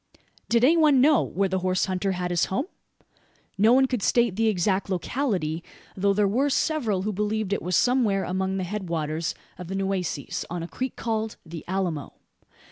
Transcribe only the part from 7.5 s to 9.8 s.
it was somewhere among the head waters of the